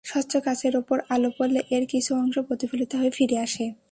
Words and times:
স্বচ্ছ 0.05 0.33
কাচের 0.37 0.73
ওপর 0.77 0.97
আলো 1.09 1.29
পড়লে 1.37 1.61
এর 1.71 1.83
কিছু 1.85 2.11
অংশ 2.15 2.35
প্রতিফলিত 2.39 2.91
হয়ে 2.95 3.11
ফিরে 3.11 3.37
আসে। 3.37 3.65